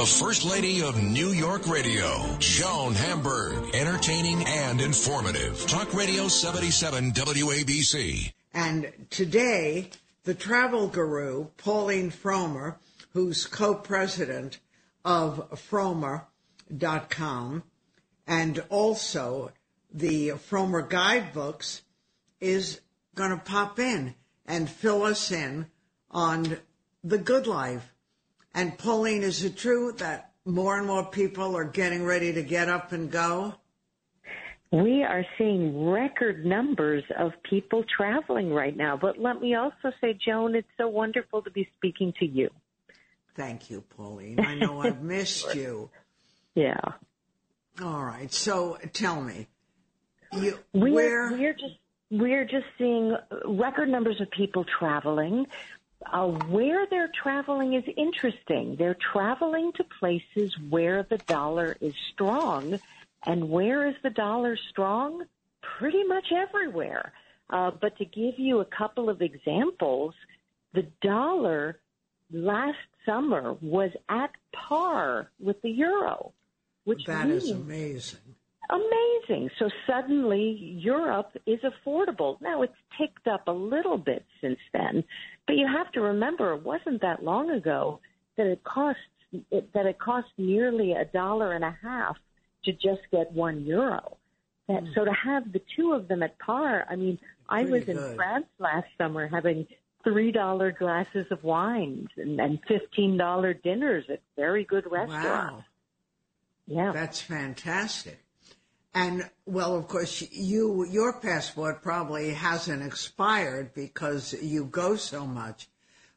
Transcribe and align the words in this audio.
The 0.00 0.06
First 0.06 0.46
Lady 0.46 0.82
of 0.82 1.02
New 1.02 1.28
York 1.28 1.68
Radio, 1.68 2.24
Joan 2.38 2.94
Hamburg. 2.94 3.74
Entertaining 3.74 4.42
and 4.46 4.80
informative. 4.80 5.66
Talk 5.66 5.92
Radio 5.92 6.26
77 6.26 7.12
WABC. 7.12 8.32
And 8.54 8.90
today, 9.10 9.90
the 10.24 10.32
travel 10.32 10.88
guru, 10.88 11.48
Pauline 11.58 12.10
Frommer, 12.10 12.76
who's 13.12 13.44
co-president 13.44 14.58
of 15.04 15.50
Frommer.com, 15.68 17.62
and 18.26 18.64
also 18.70 19.52
the 19.92 20.30
Fromer 20.30 20.88
guidebooks, 20.88 21.82
is 22.40 22.80
going 23.14 23.32
to 23.32 23.36
pop 23.36 23.78
in 23.78 24.14
and 24.46 24.70
fill 24.70 25.02
us 25.02 25.30
in 25.30 25.66
on 26.10 26.56
the 27.04 27.18
good 27.18 27.46
life. 27.46 27.92
And 28.54 28.76
Pauline, 28.76 29.22
is 29.22 29.44
it 29.44 29.56
true 29.56 29.92
that 29.98 30.32
more 30.44 30.78
and 30.78 30.86
more 30.86 31.04
people 31.04 31.56
are 31.56 31.64
getting 31.64 32.04
ready 32.04 32.32
to 32.32 32.42
get 32.42 32.68
up 32.68 32.92
and 32.92 33.10
go? 33.10 33.54
We 34.72 35.02
are 35.02 35.24
seeing 35.36 35.88
record 35.88 36.44
numbers 36.44 37.02
of 37.18 37.32
people 37.48 37.84
traveling 37.96 38.52
right 38.52 38.76
now. 38.76 38.96
But 38.96 39.18
let 39.18 39.40
me 39.40 39.54
also 39.54 39.92
say, 40.00 40.16
Joan, 40.24 40.54
it's 40.54 40.68
so 40.76 40.86
wonderful 40.88 41.42
to 41.42 41.50
be 41.50 41.68
speaking 41.76 42.12
to 42.20 42.26
you. 42.26 42.50
Thank 43.34 43.70
you, 43.70 43.82
Pauline. 43.96 44.38
I 44.38 44.54
know 44.54 44.80
I've 44.80 45.02
missed 45.02 45.54
you. 45.54 45.90
Yeah. 46.54 46.80
All 47.82 48.04
right. 48.04 48.32
So 48.32 48.78
tell 48.92 49.20
me, 49.20 49.48
you, 50.32 50.58
We're, 50.72 50.94
where? 50.94 51.32
we're 51.32 51.52
just 51.52 51.74
we're 52.10 52.44
just 52.44 52.66
seeing 52.76 53.16
record 53.44 53.88
numbers 53.88 54.20
of 54.20 54.30
people 54.30 54.64
traveling. 54.78 55.46
Uh, 56.06 56.26
where 56.26 56.86
they're 56.86 57.10
traveling 57.22 57.74
is 57.74 57.84
interesting. 57.96 58.74
They're 58.78 58.96
traveling 59.12 59.72
to 59.76 59.84
places 59.84 60.56
where 60.70 61.02
the 61.02 61.18
dollar 61.18 61.76
is 61.80 61.94
strong, 62.12 62.80
and 63.26 63.50
where 63.50 63.86
is 63.86 63.94
the 64.02 64.10
dollar 64.10 64.56
strong? 64.70 65.24
Pretty 65.78 66.02
much 66.04 66.32
everywhere. 66.32 67.12
Uh, 67.50 67.70
but 67.78 67.98
to 67.98 68.04
give 68.06 68.38
you 68.38 68.60
a 68.60 68.64
couple 68.64 69.10
of 69.10 69.20
examples, 69.20 70.14
the 70.72 70.86
dollar 71.02 71.78
last 72.32 72.78
summer 73.04 73.54
was 73.60 73.90
at 74.08 74.30
par 74.52 75.30
with 75.38 75.60
the 75.62 75.70
euro, 75.70 76.32
which 76.84 77.04
That 77.06 77.28
is 77.28 77.50
amazing. 77.50 78.20
amazing. 78.70 79.50
So 79.58 79.68
suddenly 79.86 80.78
Europe 80.80 81.36
is 81.44 81.60
affordable. 81.60 82.40
Now 82.40 82.62
it's 82.62 82.72
ticked 82.96 83.26
up 83.26 83.48
a 83.48 83.52
little 83.52 83.98
bit 83.98 84.24
since 84.40 84.60
then, 84.72 85.04
but 85.50 85.58
you 85.58 85.66
have 85.66 85.90
to 85.92 86.00
remember 86.00 86.52
it 86.54 86.62
wasn't 86.62 87.02
that 87.02 87.24
long 87.24 87.50
ago 87.50 88.00
that 88.36 88.46
it 88.46 88.62
costs 88.62 89.00
it, 89.50 89.72
that 89.72 89.86
it 89.86 89.98
cost 89.98 90.28
nearly 90.38 90.92
a 90.92 91.04
dollar 91.04 91.52
and 91.52 91.64
a 91.64 91.76
half 91.82 92.16
to 92.64 92.72
just 92.72 93.00
get 93.10 93.32
one 93.32 93.64
euro. 93.64 94.16
That, 94.68 94.82
hmm. 94.82 94.92
So 94.94 95.04
to 95.04 95.12
have 95.12 95.52
the 95.52 95.60
two 95.76 95.92
of 95.92 96.08
them 96.08 96.22
at 96.22 96.38
par, 96.38 96.86
I 96.88 96.96
mean, 96.96 97.18
I 97.48 97.62
was 97.62 97.84
Pretty 97.84 97.92
in. 97.92 98.14
France 98.14 98.46
last 98.58 98.86
summer 98.96 99.26
having 99.28 99.66
three 100.04 100.30
dollar 100.30 100.70
glasses 100.72 101.26
of 101.30 101.42
wines 101.42 102.08
and, 102.16 102.40
and 102.40 102.60
fifteen 102.66 103.16
dollar 103.16 103.52
dinners 103.52 104.04
at 104.08 104.20
very 104.36 104.64
good 104.64 104.84
restaurants. 104.90 105.24
Wow. 105.54 105.64
Yeah. 106.66 106.92
That's 106.92 107.20
fantastic. 107.20 108.20
And 108.94 109.30
well, 109.46 109.76
of 109.76 109.86
course, 109.86 110.22
you 110.32 110.84
your 110.84 111.20
passport 111.20 111.82
probably 111.82 112.34
hasn't 112.34 112.82
expired 112.82 113.72
because 113.72 114.34
you 114.42 114.64
go 114.64 114.96
so 114.96 115.26
much. 115.26 115.68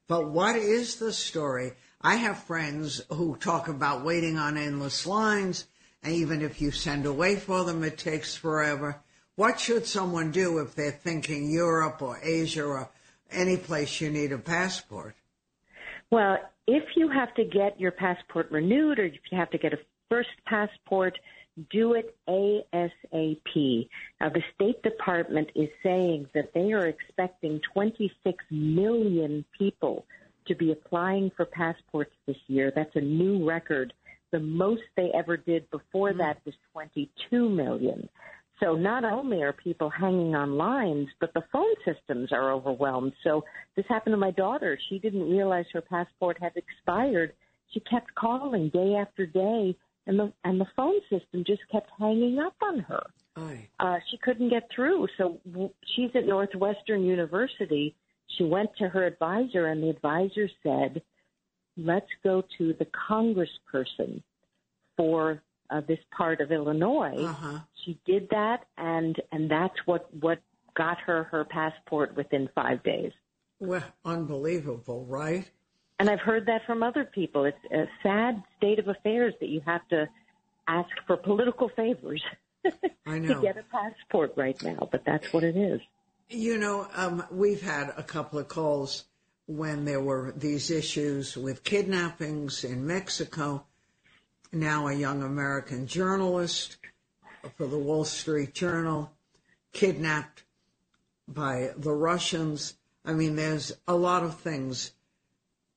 But 0.08 0.30
what 0.30 0.56
is 0.56 0.96
the 0.96 1.14
story? 1.14 1.74
I 2.02 2.16
have 2.16 2.44
friends 2.44 3.02
who 3.10 3.38
talk 3.38 3.68
about 3.68 4.04
waiting 4.04 4.38
on 4.38 4.58
endless 4.58 5.06
lines, 5.06 5.68
and 6.02 6.14
even 6.14 6.42
if 6.42 6.62
you 6.62 6.72
send 6.72 7.06
away 7.06 7.36
for 7.36 7.64
them, 7.64 7.84
it 7.84 7.98
takes 7.98 8.36
forever. 8.36 9.02
What 9.36 9.60
should 9.60 9.86
someone 9.86 10.32
do 10.32 10.60
if 10.60 10.76
they're 10.76 10.92
thinking 10.92 11.50
Europe 11.50 12.02
or 12.02 12.20
Asia 12.22 12.64
or 12.64 12.90
any 13.32 13.58
place 13.58 14.02
you 14.02 14.10
need 14.12 14.32
a 14.32 14.38
passport? 14.38 15.16
Well, 16.12 16.38
if 16.68 16.84
you 16.96 17.10
have 17.10 17.34
to 17.36 17.44
get 17.44 17.80
your 17.80 17.92
passport 17.92 18.52
renewed 18.52 19.00
or 19.00 19.06
if 19.06 19.20
you 19.32 19.38
have 19.38 19.50
to 19.52 19.58
get 19.58 19.74
a 19.74 19.80
first 20.10 20.30
passport, 20.46 21.18
do 21.70 21.94
it 21.94 22.16
ASAP. 22.28 23.88
Now, 24.20 24.30
the 24.30 24.44
State 24.56 24.82
Department 24.84 25.50
is 25.56 25.70
saying 25.84 26.28
that 26.34 26.54
they 26.54 26.74
are 26.74 26.88
expecting 26.88 27.62
26 27.74 28.44
million 28.50 29.46
people 29.58 30.06
to 30.48 30.56
be 30.56 30.72
applying 30.72 31.32
for 31.36 31.46
passports 31.46 32.12
this 32.26 32.38
year. 32.48 32.72
That's 32.76 32.96
a 32.96 33.02
new 33.02 33.48
record. 33.48 33.94
The 34.32 34.40
most 34.40 34.82
they 34.98 35.12
ever 35.14 35.38
did 35.38 35.70
before 35.70 36.12
hmm. 36.12 36.18
that 36.20 36.40
was 36.46 36.56
22 36.74 37.50
million. 37.50 38.10
So 38.60 38.76
not 38.76 39.04
only 39.04 39.42
are 39.42 39.52
people 39.52 39.90
hanging 39.90 40.36
on 40.36 40.58
lines, 40.58 41.10
but 41.20 41.34
the 41.34 41.44
phone 41.52 41.74
systems 41.84 42.32
are 42.32 42.52
overwhelmed. 42.52 43.14
So 43.24 43.44
this 43.76 43.86
happened 43.90 44.14
to 44.14 44.18
my 44.18 44.32
daughter. 44.32 44.80
She 44.90 45.00
didn't 45.00 45.30
realize 45.30 45.66
her 45.74 45.82
passport 45.82 46.38
had 46.40 46.54
expired. 46.56 47.34
She 47.72 47.80
kept 47.82 48.16
calling 48.16 48.70
day 48.70 48.96
after 48.96 49.26
day, 49.26 49.76
and 50.08 50.20
the 50.20 50.34
and 50.44 50.60
the 50.60 50.68
phone 50.76 51.00
system 51.10 51.44
just 51.46 51.62
kept 51.72 51.90
hanging 51.98 52.40
up 52.40 52.56
on 52.62 52.80
her. 52.80 53.04
Uh, 53.80 53.98
she 54.10 54.18
couldn't 54.18 54.50
get 54.50 54.70
through. 54.74 55.08
So 55.18 55.40
w- 55.50 55.72
she's 55.96 56.12
at 56.16 56.26
Northwestern 56.26 57.04
University. 57.04 57.96
She 58.38 58.44
went 58.44 58.70
to 58.78 58.90
her 58.90 59.06
advisor, 59.06 59.68
and 59.68 59.82
the 59.82 59.90
advisor 59.90 60.50
said, 60.62 61.02
"Let's 61.78 62.10
go 62.24 62.44
to 62.58 62.74
the 62.74 62.88
congressperson 63.10 64.22
for 64.98 65.42
uh, 65.70 65.82
this 65.88 66.00
part 66.16 66.42
of 66.42 66.52
Illinois." 66.52 67.18
Uh-huh. 67.18 67.60
She 67.86 68.00
did 68.06 68.30
that, 68.30 68.66
and 68.78 69.16
and 69.32 69.50
that's 69.50 69.78
what 69.86 70.14
what 70.20 70.40
got 70.76 71.00
her 71.00 71.24
her 71.26 71.46
passport 71.46 72.16
within 72.16 72.50
five 72.54 72.84
days. 72.84 73.12
Well, 73.60 73.84
unbelievable, 74.04 75.06
right? 75.06 75.50
And 76.04 76.10
I've 76.10 76.20
heard 76.20 76.48
that 76.48 76.66
from 76.66 76.84
other 76.84 77.06
people. 77.06 77.46
It's 77.46 77.58
a 77.72 77.88
sad 78.04 78.44
state 78.58 78.78
of 78.78 78.90
affairs 78.90 79.34
that 79.40 79.48
you 79.48 79.62
have 79.66 79.88
to 79.88 80.10
ask 80.68 80.90
for 81.08 81.16
political 81.16 81.70
favors 81.70 82.22
I 83.06 83.20
to 83.20 83.40
get 83.42 83.56
a 83.56 83.64
passport 83.72 84.34
right 84.36 84.62
now, 84.62 84.90
but 84.92 85.06
that's 85.06 85.32
what 85.32 85.46
it 85.46 85.56
is. 85.56 85.80
You 86.28 86.58
know, 86.58 86.90
um, 86.94 87.24
we've 87.32 87.62
had 87.62 87.94
a 87.96 88.04
couple 88.04 88.38
of 88.38 88.50
calls 88.50 89.06
when 89.46 89.86
there 89.86 90.02
were 90.02 90.34
these 90.36 90.72
issues 90.72 91.38
with 91.38 91.64
kidnappings 91.64 92.66
in 92.66 92.86
Mexico. 92.86 93.64
Now, 94.52 94.90
a 94.90 94.94
young 94.94 95.24
American 95.24 95.88
journalist 95.88 96.80
for 97.56 97.66
the 97.66 97.80
Wall 97.80 98.04
Street 98.04 98.54
Journal 98.54 99.10
kidnapped 99.72 100.44
by 101.30 101.70
the 101.78 101.94
Russians. 101.94 102.76
I 103.06 103.14
mean, 103.14 103.38
there's 103.38 103.72
a 103.88 103.96
lot 103.96 104.24
of 104.24 104.38
things 104.42 104.92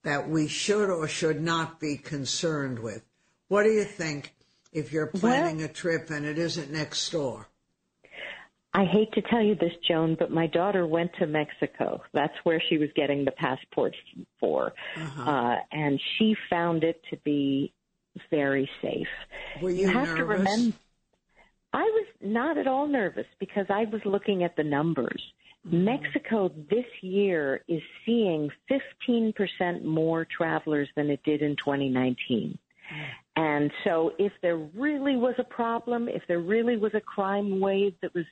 that 0.07 0.29
we 0.29 0.47
should 0.47 0.89
or 0.89 1.09
should 1.09 1.43
not 1.43 1.81
be 1.81 1.97
concerned 1.97 2.79
with. 2.79 3.03
What 3.49 3.65
do 3.65 3.71
you 3.71 3.83
think 3.83 4.37
if 4.73 4.93
you're 4.93 5.09
planning 5.09 5.63
a 5.63 5.69
trip 5.69 6.11
and 6.11 6.25
it 6.25 6.39
isn't 6.39 6.71
next 6.71 7.11
door? 7.11 7.49
I 8.73 8.85
hate 8.85 9.11
to 9.15 9.23
tell 9.23 9.43
you 9.43 9.57
this, 9.57 9.73
Joan, 9.89 10.15
but 10.17 10.31
my 10.31 10.47
daughter 10.47 10.87
went 10.87 11.11
to 11.19 11.27
Mexico. 11.27 12.03
That's 12.13 12.35
where 12.45 12.63
she 12.69 12.79
was 12.79 12.89
getting 12.95 13.25
the 13.25 13.33
passport 13.33 13.97
for. 14.39 14.75
uh 15.19 15.57
and 15.73 16.01
she 16.17 16.37
found 16.49 16.85
it 16.85 17.03
to 17.11 17.17
be 17.25 17.73
very 18.31 18.71
safe. 18.81 19.09
Were 19.61 19.71
you, 19.71 19.89
have 19.89 20.07
to 20.07 20.15
nervous? 20.15 20.39
remember. 20.39 20.77
I 21.73 21.83
was 21.83 22.07
not 22.21 22.59
at 22.59 22.69
all 22.69 22.87
nervous 22.87 23.27
because 23.41 23.67
I 23.71 23.87
was 23.87 24.03
looking 24.05 24.45
at 24.45 24.55
the 24.55 24.63
numbers. 24.65 25.23
Mexico 25.71 26.51
this 26.71 26.85
year 27.03 27.63
is 27.69 27.83
seeing 28.05 28.51
15% 28.71 29.83
more 29.85 30.25
travelers 30.37 30.89
than 30.97 31.11
it 31.11 31.21
did 31.25 31.43
in 31.43 31.57
2019. 31.57 32.59
And 33.35 33.71
so 33.85 34.13
if 34.19 34.33
there 34.43 34.57
really 34.57 35.17
was 35.17 35.35
a 35.39 35.45
problem, 35.45 36.09
if 36.09 36.23
there 36.29 36.39
really 36.41 36.77
was 36.77 36.93
a 36.95 37.01
crime 37.01 37.61
wave 37.61 37.95
that 38.01 38.15
was 38.15 38.25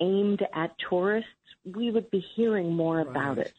aimed 0.00 0.42
at 0.54 0.74
tourists, 0.88 1.28
we 1.64 1.90
would 1.90 2.10
be 2.10 2.24
hearing 2.34 2.72
more 2.72 3.00
about 3.00 3.36
Right. 3.36 3.46
it. 3.46 3.52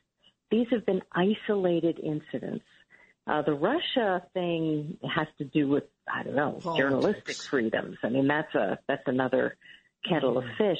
These 0.49 0.67
have 0.71 0.85
been 0.85 1.01
isolated 1.13 1.99
incidents. 1.99 2.65
Uh, 3.27 3.43
the 3.43 3.53
Russia 3.53 4.25
thing 4.33 4.97
has 5.07 5.27
to 5.37 5.45
do 5.45 5.67
with 5.69 5.83
I 6.11 6.23
don't 6.23 6.35
know 6.35 6.53
Politics. 6.61 6.77
journalistic 6.77 7.35
freedoms. 7.35 7.97
I 8.03 8.09
mean 8.09 8.27
that's 8.27 8.53
a 8.55 8.79
that's 8.87 9.07
another 9.07 9.55
kettle 10.09 10.39
of 10.39 10.43
fish. 10.57 10.79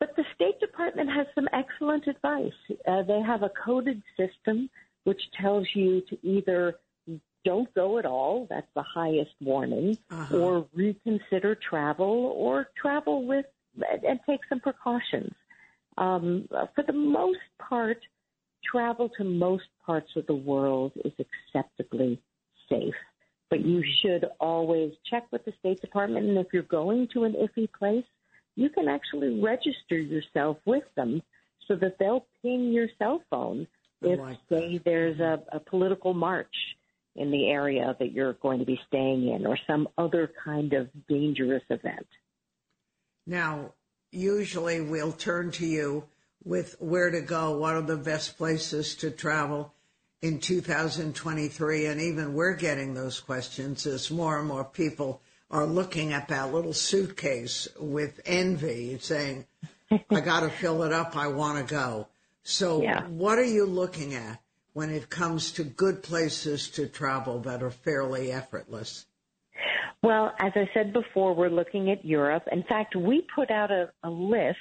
But 0.00 0.14
the 0.16 0.24
State 0.34 0.60
Department 0.60 1.10
has 1.10 1.26
some 1.34 1.48
excellent 1.52 2.06
advice. 2.06 2.52
Uh, 2.86 3.02
they 3.02 3.20
have 3.20 3.42
a 3.42 3.50
coded 3.50 4.02
system 4.16 4.70
which 5.04 5.20
tells 5.40 5.66
you 5.74 6.02
to 6.02 6.18
either 6.22 6.76
don't 7.44 7.72
go 7.74 7.98
at 7.98 8.04
all, 8.04 8.46
that's 8.50 8.66
the 8.74 8.82
highest 8.82 9.30
warning, 9.40 9.96
Uh-huh. 10.10 10.36
or 10.36 10.66
reconsider 10.74 11.54
travel, 11.54 12.32
or 12.36 12.68
travel 12.80 13.24
with 13.26 13.46
and 14.06 14.18
take 14.26 14.40
some 14.48 14.60
precautions. 14.60 15.32
Um, 15.96 16.48
for 16.74 16.82
the 16.82 16.92
most 16.92 17.38
part, 17.58 17.98
travel 18.64 19.08
to 19.16 19.24
most 19.24 19.68
parts 19.86 20.10
of 20.16 20.26
the 20.26 20.34
world 20.34 20.92
is 21.04 21.12
acceptably 21.18 22.20
safe. 22.68 22.94
But 23.50 23.60
you 23.64 23.82
should 24.02 24.26
always 24.40 24.92
check 25.08 25.26
with 25.30 25.44
the 25.44 25.52
State 25.60 25.80
Department, 25.80 26.26
and 26.28 26.38
if 26.38 26.48
you're 26.52 26.62
going 26.64 27.08
to 27.14 27.24
an 27.24 27.32
iffy 27.34 27.68
place, 27.72 28.04
you 28.58 28.68
can 28.68 28.88
actually 28.88 29.40
register 29.40 29.96
yourself 29.96 30.56
with 30.64 30.82
them 30.96 31.22
so 31.68 31.76
that 31.76 31.96
they'll 32.00 32.26
ping 32.42 32.72
your 32.72 32.88
cell 32.98 33.22
phone 33.30 33.68
if, 34.02 34.18
like 34.18 34.38
say, 34.48 34.80
there's 34.84 35.20
a, 35.20 35.40
a 35.52 35.60
political 35.60 36.12
march 36.12 36.54
in 37.14 37.30
the 37.30 37.48
area 37.48 37.94
that 38.00 38.10
you're 38.10 38.32
going 38.32 38.58
to 38.58 38.64
be 38.64 38.80
staying 38.88 39.28
in 39.28 39.46
or 39.46 39.56
some 39.64 39.86
other 39.96 40.32
kind 40.44 40.72
of 40.72 40.88
dangerous 41.08 41.62
event. 41.70 42.06
Now, 43.28 43.74
usually 44.10 44.80
we'll 44.80 45.12
turn 45.12 45.52
to 45.52 45.66
you 45.66 46.04
with 46.42 46.74
where 46.80 47.10
to 47.10 47.20
go, 47.20 47.58
what 47.58 47.76
are 47.76 47.82
the 47.82 47.96
best 47.96 48.36
places 48.38 48.96
to 48.96 49.12
travel 49.12 49.72
in 50.20 50.40
2023, 50.40 51.86
and 51.86 52.00
even 52.00 52.34
we're 52.34 52.56
getting 52.56 52.94
those 52.94 53.20
questions 53.20 53.86
as 53.86 54.10
more 54.10 54.36
and 54.40 54.48
more 54.48 54.64
people 54.64 55.22
are 55.50 55.66
looking 55.66 56.12
at 56.12 56.28
that 56.28 56.52
little 56.52 56.72
suitcase 56.72 57.68
with 57.78 58.20
envy, 58.26 58.98
saying, 59.00 59.46
I 59.90 60.20
got 60.20 60.40
to 60.40 60.50
fill 60.50 60.82
it 60.82 60.92
up, 60.92 61.16
I 61.16 61.28
want 61.28 61.66
to 61.66 61.74
go. 61.74 62.08
So, 62.42 62.82
Yeah. 62.82 63.06
what 63.06 63.38
are 63.38 63.44
you 63.44 63.64
looking 63.66 64.14
at 64.14 64.40
when 64.74 64.90
it 64.90 65.08
comes 65.08 65.52
to 65.52 65.64
good 65.64 66.02
places 66.02 66.68
to 66.70 66.86
travel 66.86 67.40
that 67.40 67.62
are 67.62 67.70
fairly 67.70 68.30
effortless? 68.30 69.06
Well, 70.02 70.32
as 70.38 70.52
I 70.54 70.68
said 70.74 70.92
before, 70.92 71.34
we're 71.34 71.48
looking 71.48 71.90
at 71.90 72.04
Europe. 72.04 72.44
In 72.52 72.62
fact, 72.62 72.94
we 72.94 73.26
put 73.34 73.50
out 73.50 73.70
a, 73.70 73.90
a 74.04 74.10
list 74.10 74.58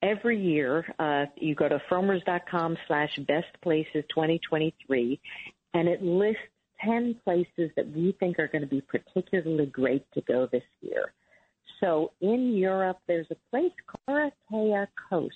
every 0.00 0.40
year. 0.40 0.86
Uh, 0.98 1.26
you 1.36 1.54
go 1.54 1.68
to 1.68 1.78
frommers.com 1.90 2.78
slash 2.86 3.14
best 3.28 3.60
places 3.62 4.04
2023, 4.14 5.20
and 5.74 5.88
it 5.88 6.02
lists 6.02 6.40
10 6.84 7.16
places 7.24 7.70
that 7.76 7.90
we 7.94 8.16
think 8.18 8.38
are 8.38 8.48
going 8.48 8.62
to 8.62 8.68
be 8.68 8.82
particularly 8.82 9.66
great 9.66 10.04
to 10.14 10.20
go 10.22 10.48
this 10.50 10.62
year. 10.80 11.12
So 11.80 12.12
in 12.20 12.52
Europe, 12.54 12.98
there's 13.08 13.26
a 13.30 13.36
place, 13.50 13.72
Maratea 14.08 14.86
Coast. 15.10 15.34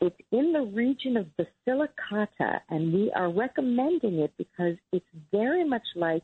It's 0.00 0.16
in 0.32 0.52
the 0.52 0.62
region 0.62 1.16
of 1.16 1.26
Basilicata, 1.36 2.60
and 2.70 2.92
we 2.92 3.12
are 3.14 3.30
recommending 3.30 4.18
it 4.18 4.32
because 4.36 4.76
it's 4.92 5.06
very 5.30 5.64
much 5.64 5.86
like 5.94 6.22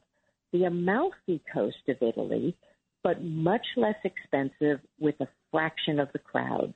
the 0.53 0.65
Amalfi 0.65 1.43
coast 1.53 1.77
of 1.89 1.97
Italy, 2.01 2.57
but 3.05 3.23
much 3.23 3.67
less 3.77 3.95
expensive 4.05 4.81
with 4.99 5.15
a 5.21 5.29
fraction 5.51 6.01
of 6.01 6.09
the 6.13 6.19
crowds. 6.19 6.75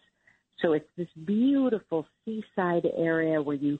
So 0.61 0.73
it's 0.73 0.89
this 0.97 1.09
beautiful 1.27 2.07
seaside 2.25 2.87
area 2.97 3.43
where 3.43 3.57
you 3.57 3.79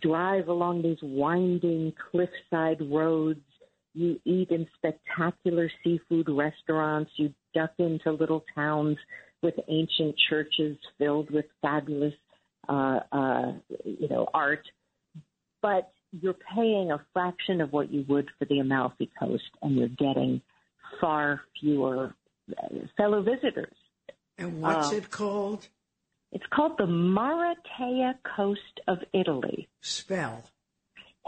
drive 0.00 0.48
along 0.48 0.82
these 0.82 0.98
winding 1.02 1.92
cliffside 2.10 2.80
roads. 2.80 3.40
You 3.94 4.18
eat 4.24 4.50
in 4.50 4.66
spectacular 4.76 5.70
seafood 5.84 6.28
restaurants. 6.28 7.10
You 7.16 7.34
duck 7.54 7.72
into 7.78 8.12
little 8.12 8.44
towns 8.54 8.96
with 9.42 9.54
ancient 9.68 10.14
churches 10.30 10.78
filled 10.98 11.30
with 11.30 11.44
fabulous, 11.60 12.14
uh, 12.68 13.00
uh, 13.12 13.52
you 13.84 14.08
know, 14.08 14.28
art. 14.32 14.66
But 15.60 15.92
you're 16.20 16.36
paying 16.54 16.90
a 16.90 17.04
fraction 17.12 17.60
of 17.60 17.72
what 17.72 17.92
you 17.92 18.04
would 18.08 18.28
for 18.38 18.44
the 18.46 18.60
Amalfi 18.60 19.10
Coast, 19.18 19.50
and 19.62 19.76
you're 19.76 19.88
getting 19.88 20.40
far 21.00 21.42
fewer 21.60 22.14
uh, 22.50 22.68
fellow 22.96 23.22
visitors. 23.22 23.74
And 24.38 24.62
what's 24.62 24.92
Uh, 24.92 24.96
it 24.96 25.10
called? 25.10 25.68
It's 26.32 26.44
called 26.52 26.78
the 26.78 26.86
Maratea 26.86 28.14
Coast 28.36 28.80
of 28.88 28.98
Italy. 29.12 29.68
Spell. 29.80 30.44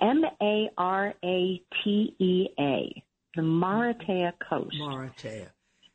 M 0.01 0.25
A 0.43 0.71
R 0.77 1.15
A 1.25 1.63
T 1.83 2.15
E 2.19 2.47
A. 2.59 3.03
The 3.37 3.43
Maratea 3.43 4.33
Coast. 4.49 4.77
Maratea. 4.81 5.49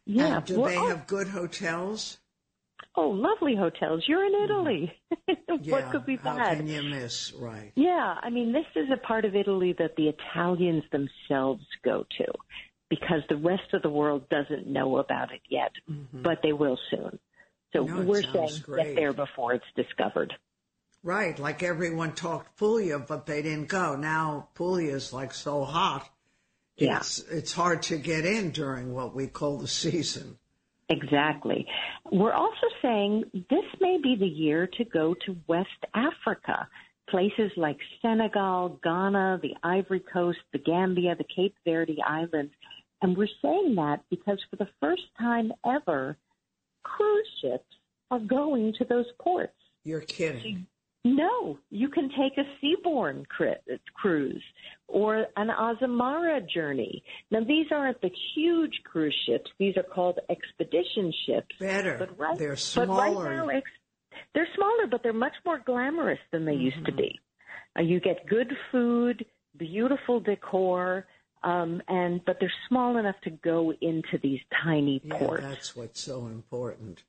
yeah. 0.06 0.38
And 0.38 0.46
do 0.46 0.62
we're 0.62 0.70
they 0.70 0.76
all- 0.78 0.88
have 0.90 1.08
good 1.08 1.28
hotels? 1.30 2.20
oh, 2.96 3.10
lovely 3.10 3.56
hotels. 3.56 4.04
You're 4.08 4.26
in 4.26 4.34
mm. 4.34 4.44
Italy. 4.44 4.94
what 5.66 5.92
could 5.92 6.06
be 6.06 6.18
bad? 6.18 6.38
How 6.38 6.56
can 6.56 6.68
you 6.68 6.84
miss? 6.84 7.34
Right. 7.34 7.72
Yeah, 7.76 8.16
I 8.22 8.30
mean, 8.30 8.52
this 8.52 8.66
is 8.76 8.90
a 8.92 8.98
part 8.98 9.26
of 9.26 9.36
Italy 9.36 9.74
that 9.80 9.96
the 9.96 10.10
Italians 10.10 10.84
themselves 10.92 11.64
go 11.84 12.06
to 12.18 12.26
because 12.90 13.22
the 13.30 13.38
rest 13.38 13.74
of 13.74 13.82
the 13.84 13.90
world 13.90 14.28
doesn't 14.30 14.68
know 14.68 14.98
about 14.98 15.32
it 15.32 15.42
yet, 15.48 15.72
mm-hmm. 15.90 16.22
but 16.22 16.40
they 16.44 16.54
will 16.54 16.78
soon. 16.90 17.20
So 17.74 17.84
No, 17.84 18.02
we're 18.02 18.22
saying 18.22 18.34
sounds 18.34 18.60
get 18.60 18.96
there 18.96 19.14
before 19.14 19.54
it's 19.54 19.66
discovered. 19.76 20.34
Right. 21.04 21.38
Like 21.40 21.64
everyone 21.64 22.14
talked 22.14 22.58
Puglia, 22.58 23.00
but 23.00 23.26
they 23.26 23.42
didn't 23.42 23.68
go. 23.70 23.96
Now 23.96 24.50
Puglia 24.56 24.96
is 24.96 25.14
like 25.14 25.34
so 25.34 25.64
hot. 25.64 26.10
Yeah. 26.78 26.98
It's 26.98 27.20
it's 27.20 27.54
hard 27.54 27.84
to 27.84 27.98
get 27.98 28.26
in 28.26 28.52
during 28.52 28.94
what 28.94 29.16
we 29.16 29.28
call 29.28 29.58
the 29.58 29.68
season. 29.68 30.38
Exactly. 30.90 31.68
We're 32.12 32.34
also 32.34 32.68
saying 32.82 33.26
this 33.34 33.66
may 33.80 34.00
be 34.02 34.16
the 34.20 34.26
year 34.26 34.68
to 34.78 34.84
go 34.86 35.16
to 35.26 35.38
West 35.48 35.86
Africa. 35.94 36.68
Places 37.10 37.52
like 37.58 37.78
Senegal, 38.02 38.80
Ghana, 38.84 39.40
the 39.42 39.56
Ivory 39.64 40.00
Coast, 40.00 40.40
the 40.52 40.60
Gambia, 40.60 41.16
the 41.16 41.26
Cape 41.36 41.56
Verde 41.66 41.98
Islands. 42.06 42.54
And 43.02 43.18
we're 43.18 43.28
saying 43.42 43.76
that 43.76 44.02
because 44.10 44.40
for 44.50 44.58
the 44.58 44.68
first 44.80 45.04
time 45.18 45.52
ever, 45.66 46.18
cruise 46.96 47.28
ships 47.42 47.66
are 48.12 48.20
going 48.20 48.74
to 48.80 48.86
those 48.86 49.06
ports. 49.22 49.54
You're 49.84 50.02
kidding. 50.02 50.66
No, 51.06 51.58
you 51.70 51.88
can 51.90 52.10
take 52.10 52.34
a 52.38 52.44
Seabourn 52.60 53.24
cruise 53.96 54.44
or 54.88 55.26
an 55.38 55.48
Azamara 55.48 56.42
journey. 56.54 57.02
Now, 57.32 57.40
these 57.48 57.68
aren't 57.72 58.02
the 58.02 58.12
huge 58.36 58.82
cruise 58.84 59.16
ships. 59.26 59.50
These 59.60 59.78
are 59.78 59.84
called 59.84 60.20
expedition 60.30 61.14
ships. 61.26 61.56
Better. 61.60 61.96
But 61.98 62.20
right, 62.20 62.38
They're 62.38 62.58
But 62.76 62.88
right 62.90 63.14
smaller. 63.14 63.34
now, 63.34 63.48
ex- 63.48 63.72
they're 64.36 64.48
smaller, 64.56 64.88
but 64.92 65.02
they're 65.02 65.14
much 65.14 65.36
more 65.46 65.60
glamorous 65.66 66.20
than 66.32 66.44
they 66.46 66.54
used 66.54 66.76
Mm-hmm. 66.78 66.86
to 66.86 66.92
be. 67.04 67.20
Uh, 67.78 67.82
you 67.84 68.00
get 68.02 68.28
good 68.28 68.52
food, 68.72 69.26
beautiful 69.58 70.20
decor, 70.20 71.08
um, 71.44 71.82
and 71.88 72.24
but 72.26 72.38
they're 72.40 72.52
small 72.68 72.98
enough 72.98 73.16
to 73.24 73.30
go 73.30 73.74
into 73.82 74.18
these 74.22 74.40
tiny 74.64 75.02
yeah, 75.04 75.18
ports. 75.18 75.44
that's 75.44 75.76
what's 75.76 76.02
so 76.02 76.28
important. 76.28 77.04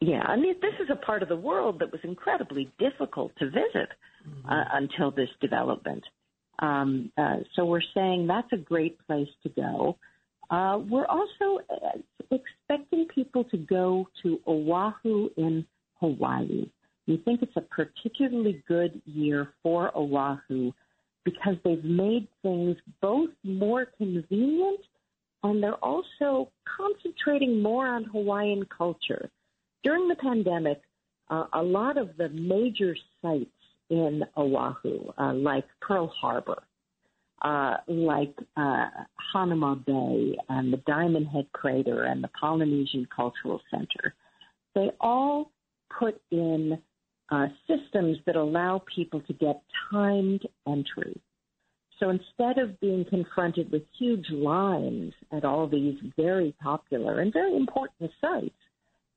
Yeah, 0.00 0.22
I 0.22 0.36
mean, 0.36 0.54
this 0.62 0.74
is 0.80 0.88
a 0.90 0.96
part 0.96 1.22
of 1.22 1.28
the 1.28 1.36
world 1.36 1.78
that 1.80 1.92
was 1.92 2.00
incredibly 2.04 2.72
difficult 2.78 3.32
to 3.38 3.46
visit 3.46 3.90
uh, 4.48 4.64
until 4.72 5.10
this 5.10 5.28
development. 5.42 6.02
Um, 6.58 7.12
uh, 7.18 7.38
so 7.54 7.64
we're 7.66 7.82
saying 7.94 8.26
that's 8.26 8.50
a 8.52 8.56
great 8.56 8.98
place 9.06 9.28
to 9.42 9.48
go. 9.50 9.96
Uh, 10.50 10.78
we're 10.88 11.06
also 11.06 11.60
uh, 11.70 11.98
expecting 12.30 13.06
people 13.14 13.44
to 13.44 13.56
go 13.56 14.08
to 14.22 14.40
Oahu 14.46 15.28
in 15.36 15.66
Hawaii. 16.00 16.70
We 17.06 17.18
think 17.18 17.42
it's 17.42 17.56
a 17.56 17.60
particularly 17.60 18.62
good 18.66 19.00
year 19.04 19.52
for 19.62 19.96
Oahu 19.96 20.72
because 21.24 21.56
they've 21.64 21.84
made 21.84 22.26
things 22.42 22.76
both 23.00 23.30
more 23.44 23.86
convenient 23.98 24.80
and 25.42 25.62
they're 25.62 25.74
also 25.74 26.50
concentrating 26.76 27.62
more 27.62 27.86
on 27.88 28.04
Hawaiian 28.04 28.66
culture. 28.76 29.30
During 29.82 30.08
the 30.08 30.16
pandemic, 30.16 30.82
uh, 31.30 31.46
a 31.54 31.62
lot 31.62 31.96
of 31.96 32.10
the 32.18 32.28
major 32.28 32.96
sites 33.22 33.50
in 33.88 34.22
Oahu, 34.36 35.12
uh, 35.18 35.32
like 35.34 35.64
Pearl 35.80 36.08
Harbor, 36.08 36.62
uh, 37.42 37.76
like 37.88 38.34
uh, 38.56 38.86
Hanauma 39.34 39.84
Bay 39.84 40.36
and 40.48 40.72
the 40.72 40.82
Diamond 40.86 41.28
Head 41.28 41.46
Crater 41.52 42.04
and 42.04 42.22
the 42.22 42.30
Polynesian 42.38 43.06
Cultural 43.14 43.60
Center, 43.70 44.14
they 44.74 44.90
all 45.00 45.50
put 45.98 46.20
in 46.30 46.78
uh, 47.30 47.46
systems 47.66 48.18
that 48.26 48.36
allow 48.36 48.82
people 48.94 49.20
to 49.22 49.32
get 49.32 49.62
timed 49.90 50.46
entry. 50.66 51.20
So 51.98 52.08
instead 52.10 52.58
of 52.58 52.80
being 52.80 53.04
confronted 53.04 53.70
with 53.70 53.82
huge 53.98 54.30
lines 54.30 55.12
at 55.32 55.44
all 55.44 55.68
these 55.68 55.98
very 56.16 56.54
popular 56.62 57.20
and 57.20 57.32
very 57.32 57.54
important 57.54 58.10
sites, 58.20 58.54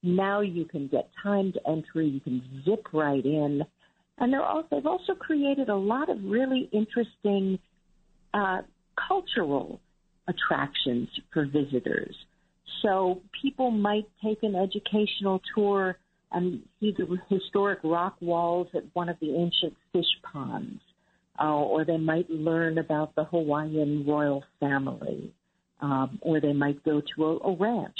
now 0.03 0.41
you 0.41 0.65
can 0.65 0.87
get 0.87 1.09
timed 1.23 1.57
entry, 1.65 2.07
you 2.07 2.19
can 2.19 2.43
zip 2.65 2.87
right 2.91 3.23
in. 3.23 3.63
And 4.17 4.31
they're 4.31 4.43
also, 4.43 4.67
they've 4.69 4.85
also 4.85 5.15
created 5.15 5.69
a 5.69 5.75
lot 5.75 6.09
of 6.09 6.17
really 6.25 6.69
interesting 6.73 7.57
uh, 8.33 8.61
cultural 9.07 9.79
attractions 10.27 11.07
for 11.31 11.45
visitors. 11.45 12.15
So 12.81 13.21
people 13.41 13.71
might 13.71 14.07
take 14.21 14.43
an 14.43 14.55
educational 14.55 15.41
tour 15.55 15.97
and 16.33 16.61
see 16.79 16.95
the 16.97 17.17
historic 17.29 17.79
rock 17.83 18.15
walls 18.19 18.67
at 18.73 18.83
one 18.93 19.09
of 19.09 19.17
the 19.19 19.35
ancient 19.35 19.75
fish 19.91 20.05
ponds, 20.23 20.81
uh, 21.39 21.53
or 21.53 21.85
they 21.85 21.97
might 21.97 22.29
learn 22.29 22.77
about 22.77 23.15
the 23.15 23.23
Hawaiian 23.23 24.05
royal 24.05 24.43
family, 24.59 25.31
um, 25.81 26.19
or 26.21 26.39
they 26.39 26.53
might 26.53 26.83
go 26.83 27.01
to 27.15 27.25
a, 27.25 27.37
a 27.49 27.55
ranch 27.55 27.99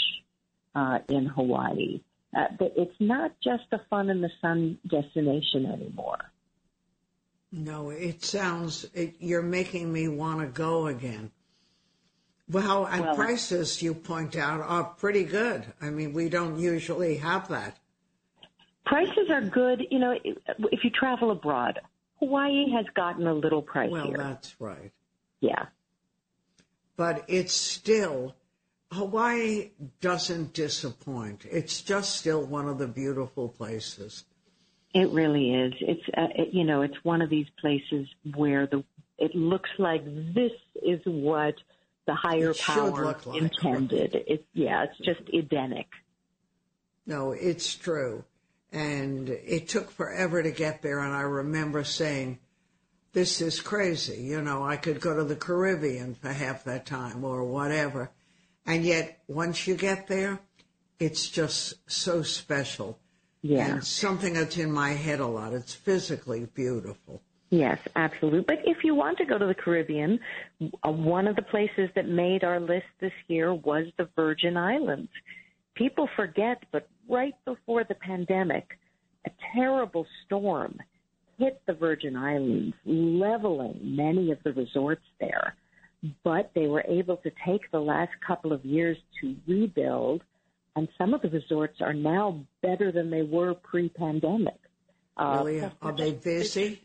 uh, 0.76 1.00
in 1.10 1.26
Hawaii. 1.28 2.02
Uh, 2.36 2.48
it's 2.60 3.00
not 3.00 3.32
just 3.44 3.64
a 3.72 3.80
fun 3.90 4.10
in 4.10 4.22
the 4.22 4.32
sun 4.42 4.80
destination 4.88 5.66
anymore. 5.66 6.18
No, 7.52 7.92
it 7.92 8.24
sounds, 8.24 8.88
it, 8.96 9.16
you're 9.20 9.44
making 9.44 9.94
me 9.94 10.08
want 10.08 10.40
to 10.40 10.48
go 10.48 10.88
again. 10.88 11.32
Well, 12.50 12.86
and 12.86 13.06
well, 13.06 13.16
prices, 13.16 13.82
you 13.82 13.94
point 13.94 14.36
out, 14.36 14.62
are 14.62 14.84
pretty 14.84 15.24
good. 15.24 15.66
I 15.80 15.92
mean, 15.92 16.14
we 16.14 16.30
don't 16.30 16.58
usually 16.58 17.18
have 17.18 17.50
that. 17.50 17.78
Prices 18.86 19.30
are 19.30 19.42
good. 19.42 19.84
You 19.90 20.00
know, 20.00 20.12
if 20.72 20.84
you 20.84 20.90
travel 20.90 21.32
abroad, 21.32 21.80
Hawaii 22.20 22.72
has 22.72 22.86
gotten 22.96 23.28
a 23.28 23.34
little 23.34 23.64
pricier. 23.64 23.92
Well, 23.92 24.12
that's 24.12 24.56
right. 24.60 24.92
Yeah. 25.40 25.66
But 26.96 27.26
it's 27.28 27.54
still, 27.54 28.36
Hawaii 28.92 29.72
doesn't 30.02 30.54
disappoint. 30.54 31.46
It's 31.50 31.82
just 31.82 32.18
still 32.18 32.44
one 32.44 32.68
of 32.68 32.78
the 32.78 32.88
beautiful 32.88 33.50
places. 33.50 34.26
It 34.94 35.10
really 35.10 35.54
is. 35.54 35.74
It's, 35.80 36.04
uh, 36.16 36.28
it, 36.36 36.54
you 36.54 36.64
know, 36.64 36.82
it's 36.82 37.04
one 37.04 37.22
of 37.22 37.30
these 37.30 37.48
places 37.60 38.08
where 38.36 38.68
the, 38.68 38.84
it 39.18 39.34
looks 39.34 39.70
like 39.80 40.06
this 40.06 40.52
is 40.84 41.00
what 41.06 41.56
the 42.06 42.14
higher 42.14 42.52
it 42.52 42.60
power 42.60 43.06
like, 43.06 43.26
intended. 43.36 44.14
It, 44.14 44.46
yeah, 44.54 44.84
it's 44.84 44.98
just 45.00 45.22
Edenic. 45.34 45.88
No, 47.08 47.32
it's 47.32 47.76
true. 47.76 48.24
And 48.74 49.30
it 49.30 49.70
took 49.70 49.92
forever 49.92 50.44
to 50.44 50.52
get 50.52 50.82
there. 50.82 51.00
And 51.00 51.14
I 51.14 51.22
remember 51.22 51.84
saying, 51.84 52.40
this 53.14 53.40
is 53.40 53.62
crazy. 53.62 54.24
You 54.24 54.42
know, 54.42 54.64
I 54.64 54.78
could 54.78 55.00
go 55.00 55.16
to 55.16 55.24
the 55.24 55.36
Caribbean 55.36 56.16
for 56.16 56.30
half 56.30 56.64
that 56.64 56.88
time 56.88 57.24
or 57.24 57.44
whatever. 57.44 58.10
And 58.66 58.84
yet, 58.84 59.22
once 59.28 59.68
you 59.68 59.76
get 59.76 60.08
there, 60.08 60.40
it's 61.00 61.30
just 61.30 61.76
so 61.86 62.24
special. 62.24 62.98
Yeah. 63.44 63.68
And 63.68 63.84
something 63.86 64.34
that's 64.34 64.58
in 64.58 64.72
my 64.72 64.92
head 64.92 65.20
a 65.20 65.28
lot. 65.28 65.54
It's 65.54 65.76
physically 65.76 66.48
beautiful. 66.56 67.22
Yes, 67.52 67.78
absolutely. 67.96 68.42
But 68.48 68.62
if 68.66 68.84
you 68.84 68.96
want 68.96 69.20
to 69.20 69.26
go 69.26 69.38
to 69.38 69.46
the 69.46 69.54
Caribbean, 69.54 70.20
one 70.84 71.28
of 71.28 71.36
the 71.36 71.44
places 71.44 71.92
that 71.94 72.08
made 72.08 72.44
our 72.44 72.60
list 72.60 72.88
this 73.00 73.14
year 73.28 73.54
was 73.54 73.86
the 73.98 74.10
Virgin 74.16 74.58
Islands. 74.58 75.12
People 75.76 76.10
forget, 76.16 76.64
but 76.72 76.88
right 77.10 77.36
before 77.46 77.84
the 77.84 77.96
pandemic, 77.96 78.78
a 79.26 79.30
terrible 79.56 80.06
storm 80.26 80.80
hit 81.38 81.62
the 81.66 81.74
Virgin 81.74 82.16
Islands, 82.16 82.76
leveling 82.86 83.80
many 83.82 84.32
of 84.32 84.38
the 84.44 84.54
resorts 84.54 85.04
there. 85.20 85.56
But 86.24 86.52
they 86.54 86.68
were 86.68 86.84
able 86.88 87.18
to 87.18 87.32
take 87.46 87.72
the 87.72 87.80
last 87.80 88.12
couple 88.26 88.52
of 88.52 88.64
years 88.66 88.98
to 89.22 89.36
rebuild, 89.48 90.22
and 90.76 90.88
some 90.98 91.14
of 91.14 91.22
the 91.22 91.30
resorts 91.30 91.78
are 91.82 91.94
now 91.94 92.46
better 92.62 92.92
than 92.92 93.10
they 93.10 93.22
were 93.22 93.54
pre-pandemic. 93.54 94.60
Uh, 95.16 95.44
really? 95.44 95.70
Are 95.82 95.96
they 95.96 96.12
busy? 96.12 96.82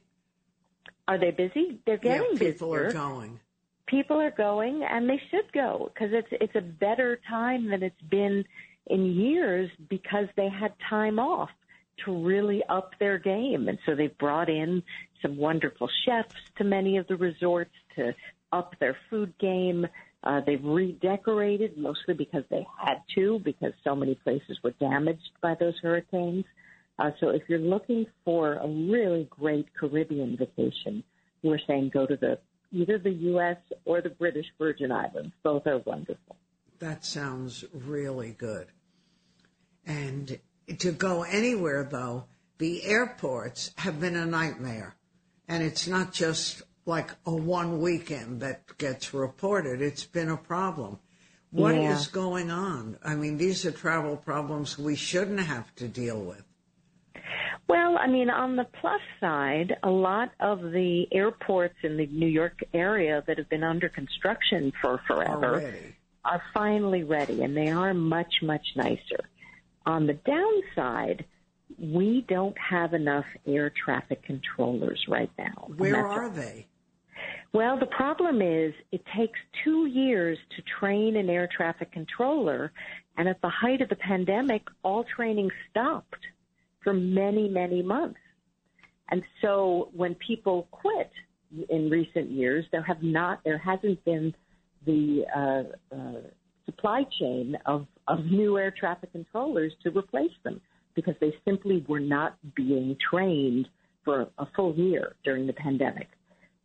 Are 1.08 1.18
they 1.18 1.30
busy? 1.30 1.80
They're 1.86 1.96
getting 1.96 2.32
yeah, 2.34 2.38
people 2.38 2.72
busier. 2.72 2.88
are 2.88 2.92
going. 2.92 3.40
People 3.86 4.20
are 4.20 4.30
going, 4.30 4.84
and 4.88 5.08
they 5.08 5.20
should 5.30 5.50
go 5.52 5.90
because 5.92 6.10
it's 6.12 6.28
it's 6.30 6.54
a 6.54 6.60
better 6.60 7.18
time 7.28 7.70
than 7.70 7.82
it's 7.82 8.00
been 8.10 8.44
in 8.88 9.06
years 9.06 9.70
because 9.88 10.26
they 10.36 10.48
had 10.48 10.72
time 10.88 11.18
off 11.18 11.50
to 12.04 12.24
really 12.24 12.62
up 12.68 12.92
their 13.00 13.18
game, 13.18 13.68
and 13.68 13.78
so 13.84 13.94
they've 13.94 14.16
brought 14.18 14.48
in 14.48 14.82
some 15.20 15.36
wonderful 15.36 15.88
chefs 16.04 16.34
to 16.56 16.64
many 16.64 16.96
of 16.96 17.06
the 17.08 17.16
resorts 17.16 17.74
to 17.96 18.14
up 18.52 18.74
their 18.78 18.96
food 19.10 19.32
game. 19.38 19.86
Uh, 20.24 20.40
they've 20.46 20.64
redecorated 20.64 21.76
mostly 21.76 22.14
because 22.14 22.44
they 22.50 22.66
had 22.78 22.98
to 23.14 23.40
because 23.44 23.72
so 23.84 23.94
many 23.94 24.14
places 24.16 24.58
were 24.62 24.72
damaged 24.80 25.30
by 25.40 25.54
those 25.58 25.74
hurricanes. 25.82 26.44
Uh, 26.98 27.10
so 27.20 27.28
if 27.28 27.42
you're 27.48 27.58
looking 27.58 28.06
for 28.24 28.54
a 28.54 28.66
really 28.66 29.28
great 29.30 29.66
Caribbean 29.74 30.36
vacation, 30.36 31.02
we're 31.42 31.60
saying 31.66 31.90
go 31.92 32.06
to 32.06 32.16
the 32.16 32.38
either 32.72 32.98
the 32.98 33.10
U.S. 33.10 33.56
or 33.84 34.00
the 34.00 34.10
British 34.10 34.46
Virgin 34.58 34.92
Islands. 34.92 35.32
Both 35.42 35.66
are 35.66 35.78
wonderful. 35.78 36.36
That 36.80 37.04
sounds 37.04 37.64
really 37.72 38.32
good. 38.32 38.68
And 39.88 40.38
to 40.78 40.92
go 40.92 41.22
anywhere, 41.22 41.82
though, 41.82 42.26
the 42.58 42.84
airports 42.84 43.72
have 43.78 43.98
been 43.98 44.14
a 44.14 44.26
nightmare. 44.26 44.94
And 45.48 45.62
it's 45.62 45.88
not 45.88 46.12
just 46.12 46.62
like 46.84 47.10
a 47.26 47.34
one 47.34 47.80
weekend 47.80 48.40
that 48.42 48.76
gets 48.78 49.14
reported, 49.14 49.80
it's 49.80 50.04
been 50.04 50.28
a 50.28 50.36
problem. 50.36 50.98
What 51.50 51.74
yeah. 51.74 51.94
is 51.94 52.08
going 52.08 52.50
on? 52.50 52.98
I 53.02 53.14
mean, 53.14 53.38
these 53.38 53.64
are 53.64 53.70
travel 53.70 54.16
problems 54.16 54.78
we 54.78 54.94
shouldn't 54.94 55.40
have 55.40 55.74
to 55.76 55.88
deal 55.88 56.20
with. 56.20 56.42
Well, 57.66 57.98
I 57.98 58.06
mean, 58.06 58.28
on 58.28 58.56
the 58.56 58.64
plus 58.80 59.00
side, 59.20 59.76
a 59.82 59.90
lot 59.90 60.30
of 60.40 60.60
the 60.60 61.06
airports 61.12 61.76
in 61.82 61.96
the 61.96 62.06
New 62.06 62.28
York 62.28 62.60
area 62.74 63.22
that 63.26 63.38
have 63.38 63.48
been 63.48 63.64
under 63.64 63.88
construction 63.88 64.72
for 64.80 65.00
forever 65.06 65.74
are 66.24 66.42
finally 66.52 67.04
ready, 67.04 67.42
and 67.42 67.56
they 67.56 67.68
are 67.68 67.94
much, 67.94 68.42
much 68.42 68.66
nicer. 68.76 69.24
On 69.88 70.06
the 70.06 70.12
downside, 70.12 71.24
we 71.78 72.22
don't 72.28 72.56
have 72.58 72.92
enough 72.92 73.24
air 73.46 73.72
traffic 73.84 74.22
controllers 74.22 75.02
right 75.08 75.30
now. 75.38 75.70
Where 75.78 76.06
are 76.06 76.28
they? 76.28 76.66
Well, 77.54 77.78
the 77.78 77.86
problem 77.86 78.42
is 78.42 78.74
it 78.92 79.02
takes 79.16 79.38
two 79.64 79.86
years 79.86 80.36
to 80.56 80.62
train 80.78 81.16
an 81.16 81.30
air 81.30 81.48
traffic 81.50 81.90
controller, 81.90 82.70
and 83.16 83.28
at 83.28 83.40
the 83.40 83.48
height 83.48 83.80
of 83.80 83.88
the 83.88 83.96
pandemic, 83.96 84.62
all 84.82 85.04
training 85.04 85.50
stopped 85.70 86.22
for 86.84 86.92
many, 86.92 87.48
many 87.48 87.80
months. 87.80 88.20
And 89.10 89.22
so 89.40 89.88
when 89.94 90.14
people 90.16 90.68
quit 90.70 91.10
in 91.70 91.88
recent 91.88 92.30
years, 92.30 92.66
there 92.72 92.82
have 92.82 93.02
not, 93.02 93.42
there 93.42 93.56
hasn't 93.56 94.04
been 94.04 94.34
the 94.84 95.24
uh, 95.34 95.94
uh, 95.96 96.20
supply 96.68 97.04
chain 97.18 97.56
of, 97.64 97.86
of 98.08 98.26
new 98.26 98.58
air 98.58 98.70
traffic 98.78 99.10
controllers 99.12 99.72
to 99.82 99.90
replace 99.90 100.36
them 100.44 100.60
because 100.94 101.14
they 101.20 101.32
simply 101.46 101.84
were 101.88 102.00
not 102.00 102.36
being 102.54 102.94
trained 103.10 103.66
for 104.04 104.28
a 104.38 104.46
full 104.54 104.74
year 104.74 105.14
during 105.24 105.46
the 105.46 105.52
pandemic. 105.54 106.08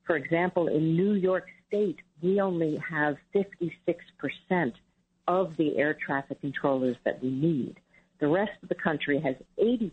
For 0.05 0.17
example, 0.17 0.67
in 0.67 0.98
New 0.98 1.13
York 1.13 1.45
State, 1.67 1.98
we 2.22 2.41
only 2.41 2.77
have 2.89 3.15
56% 3.33 4.74
of 5.27 5.53
the 5.57 5.77
air 5.77 5.95
traffic 6.05 6.41
controllers 6.41 6.98
that 7.05 7.22
we 7.24 7.29
need. 7.29 7.75
The 8.19 8.27
rest 8.27 8.51
of 8.62 8.69
the 8.69 8.75
country 8.75 9.22
has 9.22 9.36
80%, 9.57 9.91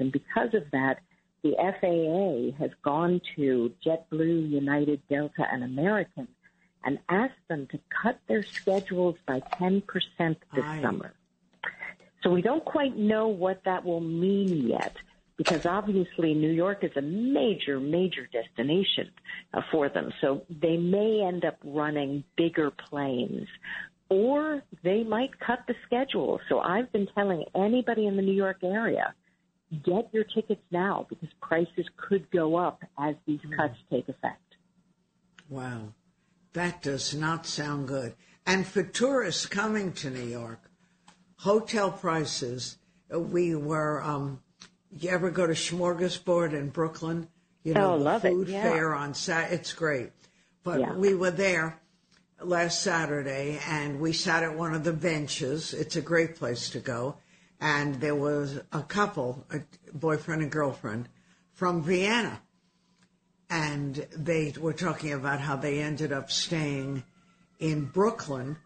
and 0.00 0.12
because 0.12 0.52
of 0.52 0.64
that, 0.72 0.98
the 1.42 1.54
FAA 1.56 2.58
has 2.62 2.70
gone 2.84 3.20
to 3.36 3.72
JetBlue, 3.86 4.50
United, 4.50 5.00
Delta, 5.08 5.46
and 5.50 5.64
American 5.64 6.28
and 6.84 6.98
asked 7.08 7.34
them 7.48 7.66
to 7.68 7.80
cut 8.02 8.18
their 8.28 8.42
schedules 8.42 9.16
by 9.26 9.40
10% 9.40 9.82
this 10.18 10.64
Aye. 10.64 10.82
summer. 10.82 11.12
So 12.22 12.30
we 12.30 12.42
don't 12.42 12.64
quite 12.64 12.96
know 12.96 13.28
what 13.28 13.62
that 13.64 13.84
will 13.84 14.00
mean 14.00 14.68
yet 14.68 14.96
because 15.36 15.66
obviously 15.66 16.34
New 16.34 16.50
York 16.50 16.82
is 16.82 16.90
a 16.96 17.02
major, 17.02 17.78
major 17.78 18.28
destination 18.32 19.10
uh, 19.52 19.60
for 19.70 19.88
them. 19.88 20.12
So 20.20 20.42
they 20.48 20.76
may 20.76 21.22
end 21.22 21.44
up 21.44 21.58
running 21.64 22.24
bigger 22.36 22.70
planes 22.70 23.46
or 24.08 24.62
they 24.82 25.02
might 25.02 25.38
cut 25.40 25.60
the 25.66 25.74
schedule. 25.84 26.40
So 26.48 26.60
I've 26.60 26.90
been 26.92 27.08
telling 27.14 27.44
anybody 27.54 28.06
in 28.06 28.16
the 28.16 28.22
New 28.22 28.34
York 28.34 28.58
area, 28.62 29.14
get 29.84 30.08
your 30.12 30.24
tickets 30.24 30.62
now 30.70 31.06
because 31.08 31.28
prices 31.42 31.86
could 31.96 32.30
go 32.30 32.56
up 32.56 32.82
as 32.98 33.14
these 33.26 33.40
mm. 33.40 33.56
cuts 33.56 33.76
take 33.90 34.08
effect. 34.08 34.40
Wow. 35.48 35.92
That 36.56 36.80
does 36.80 37.14
not 37.14 37.44
sound 37.44 37.86
good. 37.86 38.14
And 38.46 38.66
for 38.66 38.82
tourists 38.82 39.44
coming 39.44 39.92
to 39.92 40.08
New 40.08 40.24
York, 40.24 40.70
hotel 41.36 41.90
prices, 41.90 42.78
we 43.14 43.54
were, 43.54 44.02
um, 44.02 44.40
you 44.90 45.10
ever 45.10 45.30
go 45.30 45.46
to 45.46 45.52
Smorgasburg 45.52 46.54
in 46.54 46.70
Brooklyn? 46.70 47.28
You 47.62 47.74
know, 47.74 47.92
oh, 47.92 47.96
love 47.98 48.22
food 48.22 48.48
it. 48.48 48.52
Yeah. 48.52 48.62
fair 48.62 48.94
on 48.94 49.12
Sat. 49.12 49.52
It's 49.52 49.74
great. 49.74 50.12
But 50.62 50.80
yeah. 50.80 50.94
we 50.94 51.14
were 51.14 51.30
there 51.30 51.78
last 52.42 52.80
Saturday, 52.80 53.60
and 53.68 54.00
we 54.00 54.14
sat 54.14 54.42
at 54.42 54.56
one 54.56 54.72
of 54.72 54.82
the 54.82 54.94
benches. 54.94 55.74
It's 55.74 55.96
a 55.96 56.00
great 56.00 56.36
place 56.36 56.70
to 56.70 56.80
go. 56.80 57.16
And 57.60 58.00
there 58.00 58.14
was 58.14 58.62
a 58.72 58.82
couple, 58.82 59.44
a 59.50 59.60
boyfriend 59.92 60.40
and 60.40 60.50
girlfriend, 60.50 61.10
from 61.52 61.82
Vienna. 61.82 62.40
And 63.48 64.06
they 64.16 64.54
were 64.60 64.72
talking 64.72 65.12
about 65.12 65.40
how 65.40 65.56
they 65.56 65.80
ended 65.80 66.12
up 66.12 66.30
staying 66.30 67.04
in 67.58 67.84
Brooklyn 67.86 68.56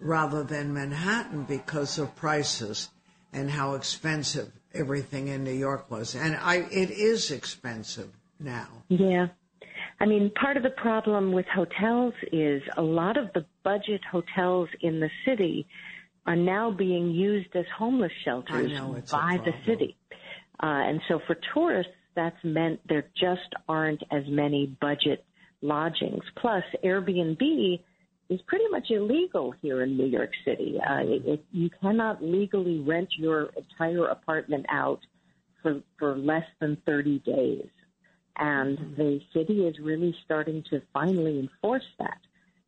rather 0.00 0.44
than 0.44 0.72
Manhattan 0.72 1.44
because 1.44 1.98
of 1.98 2.14
prices 2.14 2.90
and 3.32 3.50
how 3.50 3.74
expensive 3.74 4.52
everything 4.74 5.28
in 5.28 5.44
New 5.44 5.52
York 5.52 5.90
was. 5.90 6.14
And 6.14 6.36
I, 6.36 6.56
it 6.70 6.90
is 6.90 7.30
expensive 7.30 8.10
now. 8.38 8.68
Yeah. 8.88 9.28
I 10.00 10.06
mean, 10.06 10.30
part 10.40 10.56
of 10.56 10.62
the 10.62 10.70
problem 10.70 11.32
with 11.32 11.46
hotels 11.46 12.14
is 12.32 12.62
a 12.76 12.82
lot 12.82 13.16
of 13.16 13.32
the 13.34 13.44
budget 13.64 14.00
hotels 14.10 14.68
in 14.80 15.00
the 15.00 15.10
city 15.24 15.66
are 16.26 16.36
now 16.36 16.70
being 16.70 17.10
used 17.10 17.54
as 17.56 17.64
homeless 17.76 18.12
shelters 18.24 18.70
by 19.10 19.38
the 19.44 19.52
city. 19.66 19.96
Uh, 20.62 20.66
and 20.66 21.00
so 21.08 21.20
for 21.26 21.36
tourists, 21.54 21.92
that's 22.18 22.42
meant 22.42 22.80
there 22.88 23.06
just 23.16 23.54
aren't 23.68 24.02
as 24.10 24.24
many 24.26 24.76
budget 24.80 25.24
lodgings. 25.62 26.24
Plus, 26.34 26.64
Airbnb 26.84 27.80
is 28.28 28.40
pretty 28.48 28.64
much 28.72 28.90
illegal 28.90 29.54
here 29.62 29.82
in 29.82 29.96
New 29.96 30.06
York 30.06 30.32
City. 30.44 30.80
Uh, 30.84 31.02
it, 31.04 31.44
you 31.52 31.70
cannot 31.80 32.20
legally 32.20 32.80
rent 32.80 33.08
your 33.16 33.50
entire 33.56 34.06
apartment 34.06 34.66
out 34.68 34.98
for, 35.62 35.80
for 35.96 36.18
less 36.18 36.44
than 36.60 36.76
30 36.84 37.20
days. 37.20 37.68
And 38.36 38.96
the 38.96 39.20
city 39.32 39.66
is 39.66 39.78
really 39.78 40.14
starting 40.24 40.64
to 40.70 40.82
finally 40.92 41.38
enforce 41.38 41.86
that. 42.00 42.18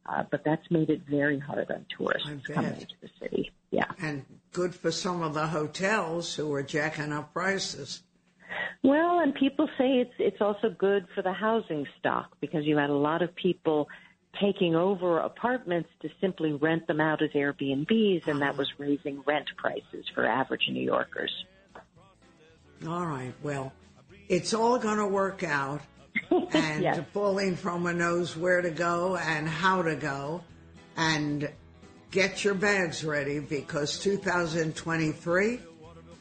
Uh, 0.07 0.23
but 0.30 0.42
that's 0.45 0.71
made 0.71 0.90
it 0.90 1.02
very 1.09 1.40
hard 1.40 1.71
on 1.71 1.87
tourists 1.97 2.28
coming 2.47 2.75
into 2.75 2.95
the 3.02 3.11
city. 3.21 3.50
Yeah. 3.71 3.85
And 4.00 4.25
good 4.52 4.75
for 4.75 4.92
some 4.92 5.23
of 5.23 5.35
the 5.35 5.49
hotels 5.49 6.35
who 6.37 6.52
are 6.54 6.62
jacking 6.62 7.12
up 7.12 7.33
prices. 7.33 8.02
Well, 8.83 9.21
and 9.21 9.35
people 9.35 9.69
say 9.78 9.99
it's 9.99 10.14
it's 10.19 10.40
also 10.40 10.71
good 10.71 11.07
for 11.14 11.23
the 11.23 11.33
housing 11.33 11.87
stock 11.99 12.30
because 12.40 12.64
you 12.64 12.76
had 12.76 12.90
a 12.90 12.95
lot 12.95 13.23
of 13.23 13.35
people 13.35 13.88
taking 14.40 14.76
over 14.76 15.19
apartments 15.19 15.88
to 16.02 16.09
simply 16.21 16.52
rent 16.52 16.87
them 16.87 17.00
out 17.00 17.23
as 17.23 17.30
Airbnbs, 17.30 18.26
and 18.26 18.40
that 18.42 18.57
was 18.57 18.69
raising 18.78 19.23
rent 19.26 19.49
prices 19.57 20.07
for 20.14 20.25
average 20.26 20.69
New 20.71 20.83
Yorkers. 20.83 21.33
All 22.87 23.07
right. 23.07 23.35
Well, 23.42 23.73
it's 24.28 24.54
all 24.54 24.78
going 24.78 24.99
to 24.99 25.07
work 25.07 25.42
out. 25.42 25.80
And 26.52 26.83
yes. 26.83 27.00
Pauline 27.12 27.57
Frommer 27.57 27.95
knows 27.95 28.37
where 28.37 28.61
to 28.61 28.71
go 28.71 29.16
and 29.16 29.49
how 29.49 29.83
to 29.83 29.97
go. 29.97 30.42
And 30.97 31.49
get 32.11 32.45
your 32.45 32.54
bags 32.54 33.04
ready 33.04 33.38
because 33.38 33.99
2023 34.00 35.61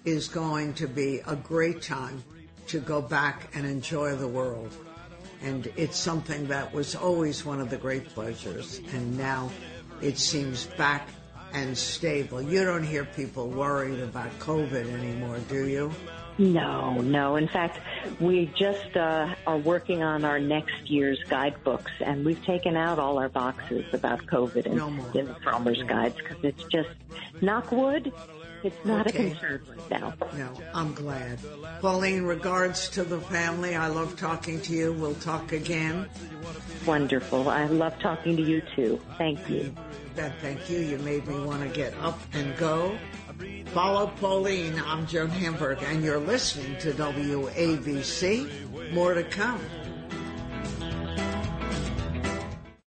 is 0.05 0.27
going 0.27 0.73
to 0.75 0.87
be 0.87 1.21
a 1.27 1.35
great 1.35 1.81
time 1.81 2.23
to 2.67 2.79
go 2.79 3.01
back 3.01 3.49
and 3.55 3.65
enjoy 3.65 4.15
the 4.15 4.27
world. 4.27 4.75
And 5.41 5.71
it's 5.75 5.97
something 5.97 6.47
that 6.47 6.73
was 6.73 6.95
always 6.95 7.45
one 7.45 7.61
of 7.61 7.69
the 7.69 7.77
great 7.77 8.09
pleasures. 8.09 8.81
And 8.93 9.17
now 9.17 9.49
it 10.01 10.17
seems 10.17 10.65
back 10.65 11.07
and 11.53 11.77
stable. 11.77 12.41
You 12.41 12.63
don't 12.63 12.83
hear 12.83 13.05
people 13.05 13.47
worried 13.47 13.99
about 13.99 14.37
COVID 14.39 14.91
anymore, 14.93 15.39
do 15.49 15.67
you? 15.67 15.91
No, 16.37 16.93
no. 17.01 17.35
In 17.35 17.49
fact, 17.49 17.79
we 18.21 18.45
just 18.57 18.95
uh, 18.95 19.35
are 19.45 19.57
working 19.57 20.03
on 20.03 20.23
our 20.23 20.39
next 20.39 20.89
year's 20.89 21.21
guidebooks, 21.27 21.91
and 21.99 22.23
we've 22.23 22.43
taken 22.45 22.77
out 22.77 22.97
all 22.97 23.17
our 23.17 23.27
boxes 23.27 23.83
about 23.93 24.25
COVID 24.25 24.65
and 24.65 24.75
no 24.75 24.87
in 24.87 25.25
the 25.25 25.35
Frommer's 25.43 25.83
guides 25.83 26.15
because 26.15 26.37
it's 26.43 26.63
just 26.65 26.89
knock 27.41 27.71
wood. 27.73 28.13
It's 28.63 28.85
not 28.85 29.07
okay. 29.07 29.27
a 29.27 29.29
concern 29.31 29.61
right 29.69 29.89
now. 29.89 30.13
No, 30.37 30.53
I'm 30.73 30.93
glad. 30.93 31.39
Pauline, 31.81 32.23
regards 32.23 32.89
to 32.89 33.03
the 33.03 33.19
family. 33.21 33.75
I 33.75 33.87
love 33.87 34.17
talking 34.17 34.59
to 34.61 34.73
you. 34.73 34.93
We'll 34.93 35.15
talk 35.15 35.51
again. 35.51 36.07
Wonderful. 36.85 37.49
I 37.49 37.65
love 37.65 37.97
talking 37.99 38.35
to 38.35 38.41
you 38.41 38.61
too. 38.75 38.99
Thank 39.17 39.49
you. 39.49 39.73
Thank 40.15 40.69
you. 40.69 40.79
You 40.79 40.97
made 40.99 41.27
me 41.27 41.39
want 41.39 41.63
to 41.63 41.69
get 41.69 41.93
up 41.99 42.19
and 42.33 42.55
go. 42.57 42.97
Follow 43.67 44.07
Pauline. 44.19 44.81
I'm 44.85 45.07
Joan 45.07 45.29
Hamburg, 45.29 45.79
and 45.83 46.03
you're 46.03 46.19
listening 46.19 46.77
to 46.79 46.91
WABC. 46.91 48.91
More 48.91 49.13
to 49.13 49.23
come. 49.23 49.61